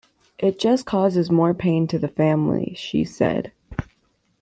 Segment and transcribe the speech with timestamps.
[0.39, 3.51] It just causes more pain to the family, she said.